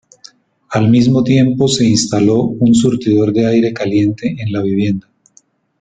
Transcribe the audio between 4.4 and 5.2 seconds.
la vivienda.